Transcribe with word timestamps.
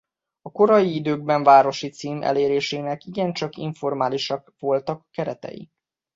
A 0.41 0.51
korai 0.51 0.95
időkben 0.95 1.39
a 1.39 1.43
városi 1.43 1.89
cím 1.89 2.21
elérésének 2.21 3.05
igencsak 3.05 3.55
informálisak 3.57 4.53
voltak 4.59 4.99
a 4.99 5.07
keretei. 5.11 5.69